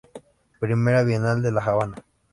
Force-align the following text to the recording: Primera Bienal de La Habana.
Primera 0.59 1.03
Bienal 1.03 1.43
de 1.43 1.51
La 1.51 1.63
Habana. 1.63 2.03